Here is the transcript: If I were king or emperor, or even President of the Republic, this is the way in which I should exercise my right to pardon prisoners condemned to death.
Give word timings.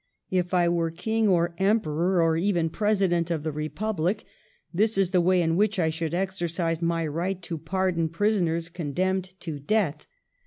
If 0.31 0.51
I 0.51 0.67
were 0.67 0.89
king 0.89 1.27
or 1.27 1.53
emperor, 1.59 2.23
or 2.23 2.35
even 2.35 2.71
President 2.71 3.29
of 3.29 3.43
the 3.43 3.51
Republic, 3.51 4.23
this 4.73 4.97
is 4.97 5.11
the 5.11 5.21
way 5.21 5.43
in 5.43 5.55
which 5.55 5.77
I 5.77 5.91
should 5.91 6.15
exercise 6.15 6.81
my 6.81 7.05
right 7.05 7.39
to 7.43 7.59
pardon 7.59 8.09
prisoners 8.09 8.67
condemned 8.67 9.39
to 9.41 9.59
death. 9.59 10.07